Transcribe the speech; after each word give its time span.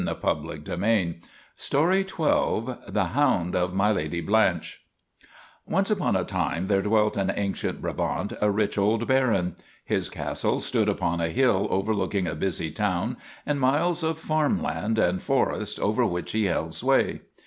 THE 0.03 0.15
HOUND 0.15 0.35
OF 0.65 0.65
MY 0.65 0.81
LADY 0.81 1.21
BLANCHE 1.21 1.21
THE 2.89 3.03
HOUND 3.13 3.55
OF 3.55 3.73
MY 3.75 3.91
LADY 3.91 4.19
BLANCHE 4.21 4.81
ONCE 5.67 5.91
upon 5.91 6.15
a 6.15 6.23
time 6.23 6.65
there 6.65 6.81
dwelt 6.81 7.15
in 7.17 7.29
ancient 7.35 7.83
Bra 7.83 7.93
bant 7.93 8.33
a 8.41 8.49
rich 8.49 8.79
old 8.79 9.05
Baron. 9.05 9.55
His 9.85 10.09
castle 10.09 10.59
stood 10.59 10.89
upon 10.89 11.21
a 11.21 11.29
hill 11.29 11.67
overlooking 11.69 12.25
a 12.25 12.33
busy 12.33 12.71
town 12.71 13.17
and 13.45 13.59
miles 13.59 14.01
of 14.01 14.17
farm 14.17 14.59
land 14.59 14.97
and 14.97 15.21
forest 15.21 15.79
over 15.79 16.03
which 16.03 16.31
he 16.31 16.45
held 16.45 16.73
sway. 16.73 17.21